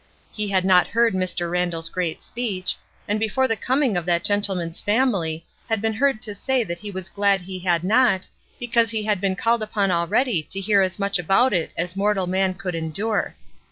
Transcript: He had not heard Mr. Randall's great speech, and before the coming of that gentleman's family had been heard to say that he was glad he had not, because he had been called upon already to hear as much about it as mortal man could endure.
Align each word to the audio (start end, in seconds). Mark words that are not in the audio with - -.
He 0.31 0.47
had 0.47 0.65
not 0.65 0.87
heard 0.87 1.13
Mr. 1.13 1.47
Randall's 1.51 1.87
great 1.87 2.23
speech, 2.23 2.75
and 3.07 3.19
before 3.19 3.47
the 3.47 3.55
coming 3.55 3.95
of 3.95 4.07
that 4.07 4.23
gentleman's 4.23 4.81
family 4.81 5.45
had 5.69 5.79
been 5.79 5.93
heard 5.93 6.23
to 6.23 6.33
say 6.33 6.63
that 6.63 6.79
he 6.79 6.89
was 6.89 7.07
glad 7.07 7.41
he 7.41 7.59
had 7.59 7.83
not, 7.83 8.27
because 8.59 8.89
he 8.89 9.03
had 9.03 9.21
been 9.21 9.35
called 9.35 9.61
upon 9.61 9.91
already 9.91 10.41
to 10.49 10.59
hear 10.59 10.81
as 10.81 10.97
much 10.97 11.19
about 11.19 11.53
it 11.53 11.71
as 11.77 11.95
mortal 11.95 12.25
man 12.25 12.55
could 12.55 12.73
endure. 12.73 13.35